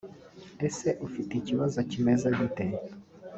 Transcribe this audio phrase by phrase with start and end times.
[0.67, 2.65] Ese ufite ikibazo kimeze gute